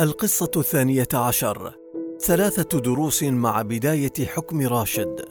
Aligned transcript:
القصة 0.00 0.50
الثانية 0.56 1.08
عشر. 1.14 1.72
ثلاثة 2.20 2.80
دروس 2.80 3.22
مع 3.22 3.62
بداية 3.62 4.26
حكم 4.26 4.66
راشد. 4.66 5.24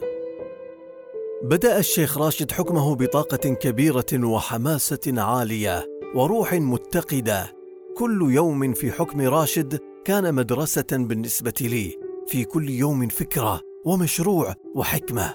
بدأ 1.44 1.78
الشيخ 1.78 2.18
راشد 2.18 2.50
حكمه 2.50 2.94
بطاقة 2.94 3.36
كبيرة 3.36 4.06
وحماسة 4.14 5.14
عالية 5.16 5.86
وروح 6.14 6.52
متقدة. 6.52 7.52
كل 7.96 8.32
يوم 8.34 8.72
في 8.72 8.92
حكم 8.92 9.20
راشد 9.20 9.80
كان 10.04 10.34
مدرسة 10.34 10.86
بالنسبة 10.92 11.54
لي. 11.60 11.96
في 12.26 12.44
كل 12.44 12.70
يوم 12.70 13.08
فكرة 13.08 13.60
ومشروع 13.84 14.54
وحكمة. 14.74 15.34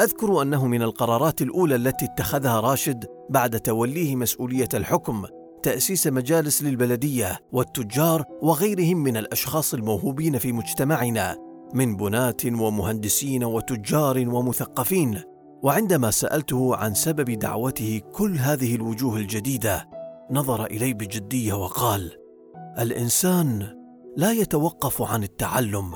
أذكر 0.00 0.42
أنه 0.42 0.66
من 0.66 0.82
القرارات 0.82 1.42
الأولى 1.42 1.74
التي 1.74 2.04
اتخذها 2.04 2.60
راشد 2.60 3.04
بعد 3.30 3.60
توليه 3.60 4.16
مسؤولية 4.16 4.68
الحكم 4.74 5.24
تأسيس 5.62 6.06
مجالس 6.06 6.62
للبلدية 6.62 7.38
والتجار 7.52 8.24
وغيرهم 8.42 8.96
من 8.96 9.16
الأشخاص 9.16 9.74
الموهوبين 9.74 10.38
في 10.38 10.52
مجتمعنا 10.52 11.38
من 11.74 11.96
بناة 11.96 12.36
ومهندسين 12.46 13.44
وتجار 13.44 14.28
ومثقفين. 14.28 15.20
وعندما 15.62 16.10
سألته 16.10 16.76
عن 16.76 16.94
سبب 16.94 17.30
دعوته 17.30 18.00
كل 18.12 18.36
هذه 18.36 18.74
الوجوه 18.74 19.16
الجديدة 19.16 19.88
نظر 20.30 20.66
إلي 20.66 20.94
بجدية 20.94 21.54
وقال: 21.54 22.12
الإنسان 22.78 23.68
لا 24.16 24.32
يتوقف 24.32 25.02
عن 25.02 25.22
التعلم، 25.22 25.92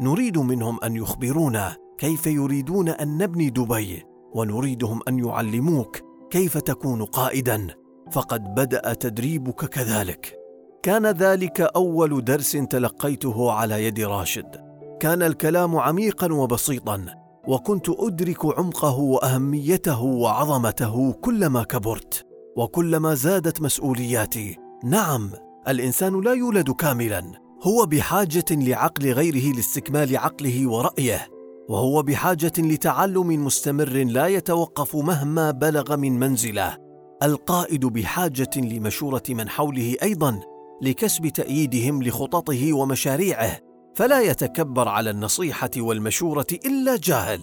نريد 0.00 0.38
منهم 0.38 0.78
أن 0.84 0.96
يخبرونا 0.96 1.76
كيف 1.98 2.26
يريدون 2.26 2.88
أن 2.88 3.18
نبني 3.18 3.50
دبي، 3.50 4.02
ونريدهم 4.34 5.00
أن 5.08 5.18
يعلموك 5.18 6.00
كيف 6.30 6.58
تكون 6.58 7.04
قائداً. 7.04 7.83
فقد 8.12 8.54
بدأ 8.54 8.94
تدريبك 8.94 9.64
كذلك. 9.64 10.36
كان 10.82 11.06
ذلك 11.06 11.60
أول 11.60 12.24
درس 12.24 12.52
تلقيته 12.52 13.52
على 13.52 13.84
يد 13.84 14.00
راشد. 14.00 14.64
كان 15.00 15.22
الكلام 15.22 15.76
عميقا 15.76 16.32
وبسيطا 16.32 17.06
وكنت 17.48 17.88
أدرك 17.88 18.58
عمقه 18.58 18.98
وأهميته 18.98 20.02
وعظمته 20.02 21.12
كلما 21.12 21.62
كبرت 21.62 22.26
وكلما 22.56 23.14
زادت 23.14 23.62
مسؤولياتي. 23.62 24.56
نعم 24.84 25.30
الإنسان 25.68 26.20
لا 26.20 26.32
يولد 26.32 26.70
كاملا. 26.70 27.32
هو 27.62 27.86
بحاجة 27.86 28.44
لعقل 28.50 29.12
غيره 29.12 29.56
لاستكمال 29.56 30.16
عقله 30.16 30.70
ورأيه 30.70 31.26
وهو 31.68 32.02
بحاجة 32.02 32.52
لتعلم 32.58 33.44
مستمر 33.44 34.04
لا 34.04 34.26
يتوقف 34.26 34.96
مهما 34.96 35.50
بلغ 35.50 35.96
من 35.96 36.18
منزله. 36.18 36.83
القائد 37.24 37.86
بحاجة 37.86 38.50
لمشورة 38.56 39.22
من 39.28 39.48
حوله 39.48 39.96
أيضا 40.02 40.40
لكسب 40.82 41.28
تأييدهم 41.28 42.02
لخططه 42.02 42.72
ومشاريعه 42.72 43.58
فلا 43.94 44.20
يتكبر 44.20 44.88
على 44.88 45.10
النصيحة 45.10 45.70
والمشورة 45.76 46.46
إلا 46.66 46.96
جاهل. 46.96 47.40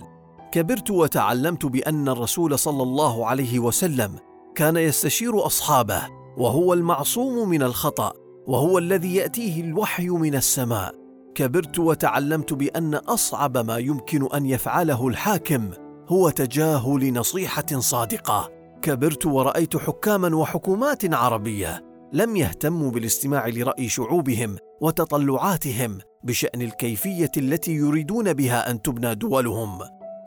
كبرت 0.52 0.92
وتعلمت 0.92 1.66
بأن 1.66 2.10
الرسول 2.10 2.60
صلى 2.60 2.84
الله 2.84 3.28
عليه 3.28 3.60
وسلم 3.60 4.16
كان 4.56 4.78
يستشير 4.78 5.46
أصحابه 5.46 6.02
وهو 6.38 6.74
المعصوم 6.74 7.50
من 7.50 7.64
الخطأ 7.64 8.14
وهو 8.48 8.78
الذي 8.78 9.16
يأتيه 9.16 9.62
الوحي 9.62 10.10
من 10.10 10.36
السماء. 10.36 10.96
كبرت 11.36 11.80
وتعلمت 11.80 12.54
بأن 12.54 12.96
أصعب 12.96 13.58
ما 13.58 13.78
يمكن 13.78 14.28
أن 14.34 14.46
يفعله 14.46 15.08
الحاكم 15.08 15.70
هو 16.08 16.30
تجاهل 16.30 17.14
نصيحة 17.14 17.80
صادقة. 17.80 18.61
كبرت 18.82 19.26
ورأيت 19.26 19.78
حكاما 19.78 20.36
وحكومات 20.36 21.14
عربية 21.14 21.86
لم 22.14 22.36
يهتموا 22.36 22.92
بالاستماع 22.92 23.48
لرأي 23.48 23.90
شعوبهم 23.90 24.58
وتطلعاتهم 24.82 25.98
بشأن 26.24 26.62
الكيفية 26.62 27.32
التي 27.38 27.72
يريدون 27.72 28.34
بها 28.34 28.72
أن 28.72 28.82
تبنى 28.82 29.16
دولهم. 29.16 29.80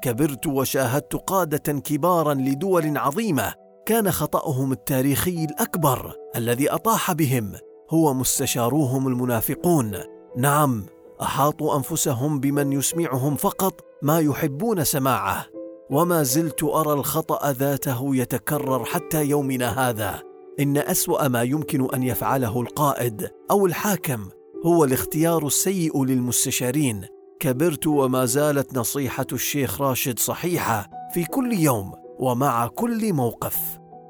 كبرت 0.02 0.46
وشاهدت 0.46 1.14
قادة 1.14 1.80
كبارا 1.80 2.34
لدول 2.34 2.98
عظيمة 2.98 3.54
كان 3.86 4.10
خطأهم 4.10 4.72
التاريخي 4.72 5.44
الأكبر 5.44 6.12
الذي 6.36 6.70
أطاح 6.70 7.12
بهم 7.12 7.52
هو 7.90 8.14
مستشاروهم 8.14 9.08
المنافقون. 9.08 9.92
نعم، 10.36 10.86
أحاطوا 11.22 11.76
أنفسهم 11.76 12.40
بمن 12.40 12.72
يسمعهم 12.72 13.36
فقط 13.36 13.80
ما 14.02 14.20
يحبون 14.20 14.84
سماعه 14.84 15.53
وما 15.90 16.22
زلت 16.22 16.64
أرى 16.64 16.92
الخطأ 16.92 17.52
ذاته 17.52 18.16
يتكرر 18.16 18.84
حتى 18.84 19.24
يومنا 19.24 19.88
هذا. 19.88 20.22
إن 20.60 20.76
أسوأ 20.76 21.28
ما 21.28 21.42
يمكن 21.42 21.94
أن 21.94 22.02
يفعله 22.02 22.60
القائد 22.60 23.30
أو 23.50 23.66
الحاكم 23.66 24.28
هو 24.66 24.84
الاختيار 24.84 25.46
السيء 25.46 26.04
للمستشارين. 26.04 27.04
كبرت 27.40 27.86
وما 27.86 28.24
زالت 28.24 28.78
نصيحة 28.78 29.26
الشيخ 29.32 29.80
راشد 29.80 30.18
صحيحة 30.18 30.90
في 31.14 31.24
كل 31.24 31.52
يوم 31.52 31.92
ومع 32.18 32.66
كل 32.66 33.12
موقف. 33.12 33.56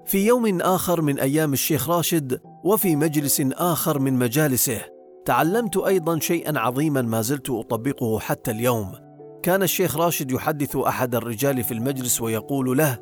في 0.06 0.26
يوم 0.26 0.60
آخر 0.60 1.02
من 1.02 1.18
أيام 1.20 1.52
الشيخ 1.52 1.90
راشد 1.90 2.40
وفي 2.64 2.96
مجلس 2.96 3.42
آخر 3.52 3.98
من 3.98 4.12
مجالسه 4.12 4.80
تعلمت 5.24 5.76
أيضا 5.76 6.18
شيئا 6.18 6.58
عظيما 6.58 7.02
ما 7.02 7.22
زلت 7.22 7.50
أطبقه 7.50 8.18
حتى 8.18 8.50
اليوم. 8.50 9.03
كان 9.44 9.62
الشيخ 9.62 9.96
راشد 9.96 10.30
يحدث 10.30 10.76
أحد 10.76 11.14
الرجال 11.14 11.64
في 11.64 11.74
المجلس 11.74 12.20
ويقول 12.20 12.78
له 12.78 12.98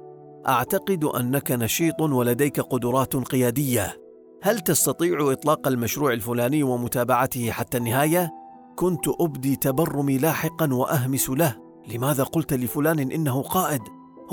أعتقد 0.48 1.04
أنك 1.04 1.52
نشيط 1.52 2.00
ولديك 2.00 2.60
قدرات 2.60 3.16
قيادية. 3.16 3.96
هل 4.42 4.60
تستطيع 4.60 5.32
إطلاق 5.32 5.68
المشروع 5.68 6.12
الفلاني 6.12 6.62
ومتابعته 6.62 7.50
حتى 7.50 7.78
النهاية؟ 7.78 8.30
كنت 8.76 9.08
أبدي 9.20 9.56
تبرمي 9.56 10.18
لاحقا 10.18 10.74
وأهمس 10.74 11.30
له. 11.30 11.56
لماذا 11.88 12.24
قلت 12.24 12.52
لفلان 12.52 12.98
إنه 12.98 13.42
قائد؟ 13.42 13.82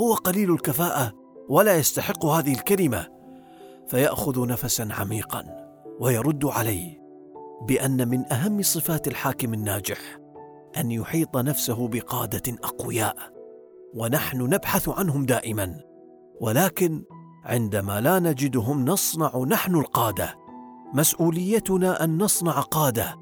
هو 0.00 0.14
قليل 0.14 0.52
الكفاءة 0.52 1.12
ولا 1.48 1.76
يستحق 1.76 2.26
هذه 2.26 2.52
الكلمة. 2.52 3.06
فيأخذ 3.88 4.46
نفسا 4.46 4.88
عميقا 4.90 5.44
ويرد 6.00 6.44
علي 6.44 7.00
بأن 7.68 8.08
من 8.08 8.32
أهم 8.32 8.62
صفات 8.62 9.08
الحاكم 9.08 9.54
الناجح 9.54 10.19
أن 10.76 10.90
يحيط 10.90 11.36
نفسه 11.36 11.88
بقادة 11.88 12.56
أقوياء 12.64 13.16
ونحن 13.94 14.42
نبحث 14.42 14.88
عنهم 14.88 15.26
دائما 15.26 15.80
ولكن 16.40 17.04
عندما 17.44 18.00
لا 18.00 18.18
نجدهم 18.18 18.84
نصنع 18.84 19.44
نحن 19.48 19.74
القادة. 19.74 20.34
مسؤوليتنا 20.94 22.04
أن 22.04 22.18
نصنع 22.18 22.60
قادة. 22.60 23.16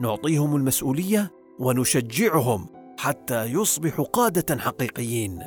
نعطيهم 0.00 0.56
المسؤولية 0.56 1.30
ونشجعهم 1.58 2.66
حتى 2.98 3.44
يصبحوا 3.44 4.04
قادة 4.04 4.58
حقيقيين. 4.58 5.42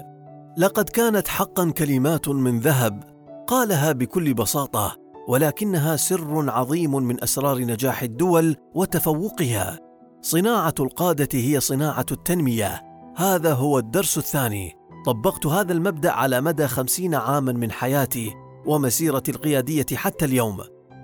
لقد 0.57 0.89
كانت 0.89 1.27
حقا 1.27 1.71
كلمات 1.71 2.29
من 2.29 2.59
ذهب 2.59 3.03
قالها 3.47 3.91
بكل 3.91 4.33
بساطة 4.33 4.95
ولكنها 5.27 5.95
سر 5.95 6.49
عظيم 6.49 6.95
من 6.95 7.23
أسرار 7.23 7.59
نجاح 7.59 8.03
الدول 8.03 8.55
وتفوقها. 8.75 9.88
صناعة 10.21 10.73
القادة 10.79 11.29
هي 11.33 11.59
صناعة 11.59 12.05
التنمية. 12.11 12.81
هذا 13.15 13.53
هو 13.53 13.79
الدرس 13.79 14.17
الثاني. 14.17 14.75
طبقت 15.05 15.45
هذا 15.45 15.73
المبدأ 15.73 16.11
على 16.11 16.41
مدى 16.41 16.67
خمسين 16.67 17.15
عاما 17.15 17.51
من 17.51 17.71
حياتي 17.71 18.33
ومسيرة 18.65 19.23
القيادية 19.29 19.85
حتى 19.93 20.25
اليوم. 20.25 20.57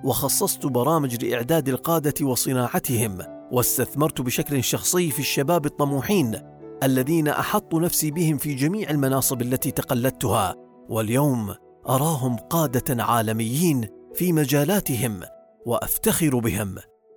وخصصت 0.03 0.65
برامج 0.65 1.25
لإعداد 1.25 1.69
القادة 1.69 2.25
وصناعتهم. 2.25 3.17
واستثمرت 3.51 4.21
بشكل 4.21 4.63
شخصي 4.63 5.11
في 5.11 5.19
الشباب 5.19 5.65
الطموحين 5.65 6.35
الذين 6.83 7.27
أحط 7.27 7.75
نفسي 7.75 8.11
بهم 8.11 8.37
في 8.37 8.53
جميع 8.53 8.89
المناصب 8.89 9.41
التي 9.41 9.71
تقلدتها. 9.71 10.55
واليوم 10.89 11.55
أراهم 11.89 12.35
قادة 12.35 13.03
عالميين 13.03 13.87
في 14.13 14.33
مجالاتهم 14.33 15.19
وأفتخر 15.65 16.39
بهم. 16.39 16.75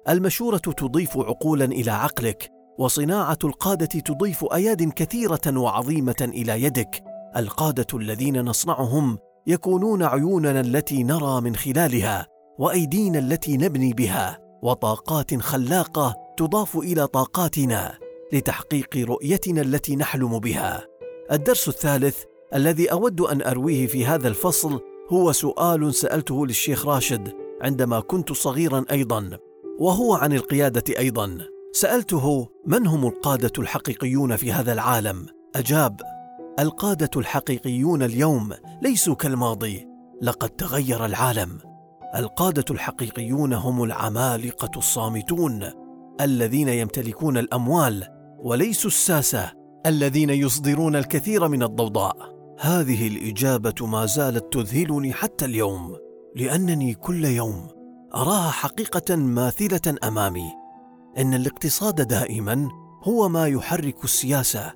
المشورة 0.09 0.59
تضيف 0.59 1.19
عقولا 1.19 1.65
إلى 1.65 1.91
عقلك 1.91 2.51
وصناعة 2.79 3.39
القادة 3.45 3.87
تضيف 3.87 4.45
اياد 4.53 4.93
كثيرة 4.93 5.41
وعظيمة 5.57 6.17
إلى 6.21 6.63
يدك. 6.63 7.05
القادة 7.37 7.87
الذين 7.95 8.45
نصنعهم 8.45 9.19
يكونون 9.47 10.03
عيوننا 10.03 10.61
التي 10.61 11.03
نرى 11.03 11.41
من 11.41 11.57
خلالها 11.57 12.27
وأيدينا 12.59 13.19
التي 13.19 13.57
نبني 13.57 13.93
بها 13.93 14.39
وطاقات 14.63 15.41
خلاقة 15.41 16.15
تضاف 16.37 16.77
إلى 16.77 17.07
طاقاتنا 17.07 17.99
لتحقيق 18.33 18.97
رؤيتنا 18.97 19.61
التي 19.61 19.97
نحلم 19.97 20.39
بها. 20.39 20.87
الدرس 21.33 21.69
الثالث 21.69 22.23
الذي 22.55 22.93
أود 22.93 23.21
أن 23.21 23.43
أرويه 23.43 23.87
في 23.87 24.07
هذا 24.07 24.29
الفصل 24.29 24.81
هو 25.13 25.33
سؤال 25.33 25.95
سألته 25.95 26.47
للشيخ 26.47 26.87
راشد 26.87 27.33
عندما 27.63 28.01
كنت 28.01 28.33
صغيرا 28.33 28.85
أيضا. 28.91 29.39
وهو 29.79 30.15
عن 30.15 30.33
القيادة 30.33 30.99
أيضا. 30.99 31.39
سألته 31.73 32.49
من 32.67 32.87
هم 32.87 33.07
القادة 33.07 33.53
الحقيقيون 33.59 34.37
في 34.37 34.53
هذا 34.53 34.73
العالم؟ 34.73 35.27
أجاب 35.57 36.01
القادة 36.59 37.11
الحقيقيون 37.17 38.03
اليوم 38.03 38.53
ليسوا 38.83 39.15
كالماضي 39.15 39.87
لقد 40.23 40.49
تغير 40.49 41.05
العالم. 41.05 41.59
القادة 42.17 42.65
الحقيقيون 42.71 43.53
هم 43.53 43.83
العمالقة 43.85 44.79
الصامتون 44.79 45.65
الذين 46.21 46.69
يمتلكون 46.69 47.39
الأموال 47.39 48.05
وليسوا 48.39 48.91
الساسة 48.91 49.53
الذين 49.87 50.31
يصدرون 50.31 50.97
الكثير 50.97 51.49
من 51.49 51.63
الضوضاء. 51.63 52.17
هذه 52.61 53.09
الإجابة 53.09 53.87
ما 53.87 54.07
زالت 54.07 54.53
تذهلني 54.53 55.13
حتى 55.13 55.45
اليوم 55.45 55.97
لأنني 56.37 56.95
كل 56.95 57.25
يوم 57.25 57.78
أراها 58.15 58.51
حقيقة 58.51 59.17
ماثلة 59.17 59.97
أمامي. 60.05 60.53
إن 61.19 61.35
الاقتصاد 61.35 62.09
دائما 62.09 62.69
هو 63.03 63.29
ما 63.29 63.47
يحرك 63.47 64.05
السياسة. 64.05 64.73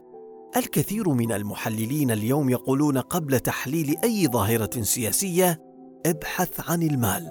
الكثير 0.56 1.08
من 1.08 1.32
المحللين 1.32 2.10
اليوم 2.10 2.50
يقولون 2.50 2.98
قبل 2.98 3.40
تحليل 3.40 3.96
أي 4.04 4.28
ظاهرة 4.28 4.82
سياسية 4.82 5.60
ابحث 6.06 6.70
عن 6.70 6.82
المال. 6.82 7.30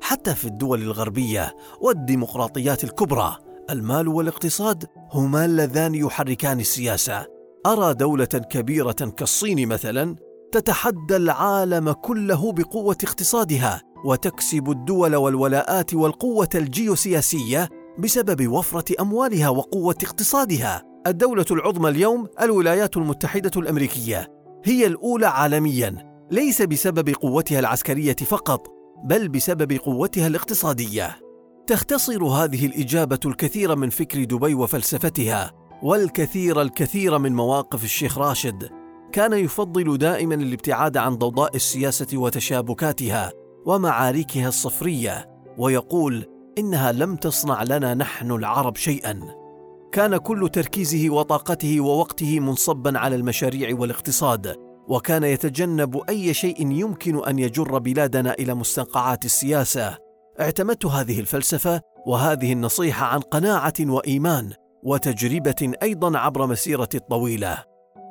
حتى 0.00 0.34
في 0.34 0.44
الدول 0.44 0.82
الغربية 0.82 1.56
والديمقراطيات 1.80 2.84
الكبرى 2.84 3.36
المال 3.70 4.08
والاقتصاد 4.08 4.86
هما 5.12 5.44
اللذان 5.44 5.94
يحركان 5.94 6.60
السياسة. 6.60 7.26
أرى 7.66 7.94
دولة 7.94 8.24
كبيرة 8.24 8.92
كالصين 8.92 9.68
مثلا 9.68 10.16
تتحدى 10.52 11.16
العالم 11.16 11.92
كله 11.92 12.52
بقوة 12.52 12.96
اقتصادها. 13.04 13.89
وتكسب 14.04 14.70
الدول 14.70 15.16
والولاءات 15.16 15.94
والقوة 15.94 16.48
الجيوسياسية 16.54 17.68
بسبب 17.98 18.48
وفرة 18.48 18.84
أموالها 19.00 19.48
وقوة 19.48 19.96
اقتصادها. 20.02 20.82
الدولة 21.06 21.46
العظمى 21.50 21.88
اليوم 21.88 22.26
الولايات 22.40 22.96
المتحدة 22.96 23.50
الأمريكية 23.56 24.28
هي 24.64 24.86
الأولى 24.86 25.26
عالميا 25.26 26.10
ليس 26.30 26.62
بسبب 26.62 27.08
قوتها 27.08 27.58
العسكرية 27.58 28.16
فقط 28.16 28.66
بل 29.04 29.28
بسبب 29.28 29.72
قوتها 29.72 30.26
الاقتصادية. 30.26 31.16
تختصر 31.66 32.24
هذه 32.24 32.66
الإجابة 32.66 33.20
الكثير 33.26 33.76
من 33.76 33.90
فكر 33.90 34.24
دبي 34.24 34.54
وفلسفتها 34.54 35.52
والكثير 35.82 36.62
الكثير 36.62 37.18
من 37.18 37.32
مواقف 37.32 37.84
الشيخ 37.84 38.18
راشد. 38.18 38.70
كان 39.12 39.32
يفضل 39.32 39.98
دائما 39.98 40.34
الابتعاد 40.34 40.96
عن 40.96 41.14
ضوضاء 41.14 41.56
السياسة 41.56 42.18
وتشابكاتها 42.18 43.32
ومعاركها 43.66 44.48
الصفرية 44.48 45.30
ويقول 45.58 46.26
إنها 46.58 46.92
لم 46.92 47.16
تصنع 47.16 47.62
لنا 47.62 47.94
نحن 47.94 48.30
العرب 48.30 48.76
شيئا. 48.76 49.20
كان 49.92 50.16
كل 50.16 50.48
تركيزه 50.48 51.10
وطاقته 51.10 51.80
ووقته 51.80 52.40
منصبا 52.40 52.98
على 52.98 53.16
المشاريع 53.16 53.76
والاقتصاد 53.78 54.56
وكان 54.88 55.24
يتجنب 55.24 56.02
أي 56.08 56.34
شيء 56.34 56.70
يمكن 56.70 57.24
أن 57.24 57.38
يجر 57.38 57.78
بلادنا 57.78 58.32
إلى 58.32 58.54
مستنقعات 58.54 59.24
السياسة. 59.24 59.98
اعتمدت 60.40 60.86
هذه 60.86 61.20
الفلسفة 61.20 61.80
وهذه 62.06 62.52
النصيحة 62.52 63.06
عن 63.06 63.20
قناعة 63.20 63.74
وإيمان 63.80 64.52
وتجربة 64.82 65.72
أيضا 65.82 66.18
عبر 66.18 66.46
مسيرتي 66.46 66.96
الطويلة. 66.96 67.64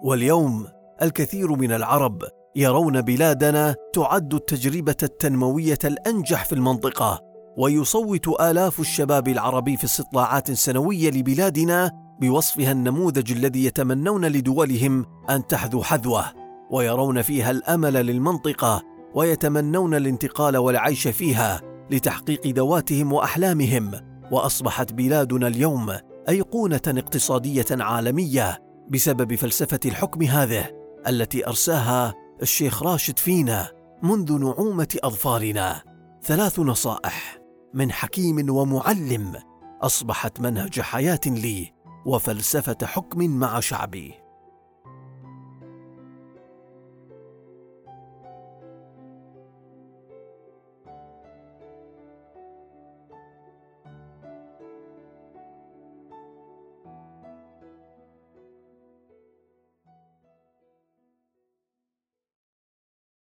واليوم 0.04 0.68
الكثير 1.02 1.56
من 1.56 1.72
العرب 1.72 2.24
يرون 2.56 3.02
بلادنا 3.02 3.76
تعد 3.94 4.34
التجربة 4.34 4.96
التنموية 5.04 5.78
الأنجح 5.86 6.46
في 6.46 6.54
المنطقة 6.54 7.22
ويصوت 7.58 8.42
آلاف 8.42 8.80
الشباب 8.80 9.28
العربي 9.28 9.78
في 9.78 9.84
استطلاعات 9.84 10.52
سنوية 10.52 11.10
لبلادنا 11.10 11.92
بوصفها 12.22 12.72
النموذج 12.72 13.32
الذي 13.32 13.66
يتمنون 13.66 14.26
لدولهم 14.26 15.06
أن 15.30 15.48
تحذو 15.48 15.84
حذوه 15.84 16.26
ويرون 16.72 17.22
فيها 17.22 17.52
الأمل 17.52 17.94
للمنطقة 17.94 18.84
ويتمنون 19.16 19.96
الانتقال 19.96 20.58
والعيش 20.58 21.08
فيها 21.08 21.62
لتحقيق 21.92 22.48
ذواتهم 22.48 23.14
وأحلامهم 23.14 23.92
وأصبحت 24.32 24.94
بلادنا 24.94 25.48
اليوم 25.48 25.94
أيقونة 26.30 26.82
اقتصادية 26.88 27.66
عالمية 27.72 28.58
بسبب 28.90 29.36
فلسفة 29.36 29.80
الحكم 29.86 30.24
هذه 30.24 30.66
التي 31.08 31.48
أرساها 31.48 32.14
الشيخ 32.42 32.84
راشد 32.84 33.20
فينا 33.20 33.72
منذ 34.04 34.40
نعومة 34.40 34.98
أظفارنا. 35.04 35.84
ثلاث 36.24 36.60
نصائح 36.60 37.38
من 37.74 37.92
حكيم 37.92 38.50
ومعلم 38.50 39.36
أصبحت 39.82 40.40
منهج 40.40 40.82
حياة 40.82 41.20
لي 41.26 41.74
وفلسفة 42.06 42.78
حكم 42.84 43.20
مع 43.20 43.60
شعبي. 43.60 44.14